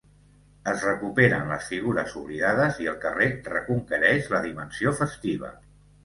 [0.69, 5.51] Es recuperen les figures oblidades i el carrer reconquereix la dimensió festiva.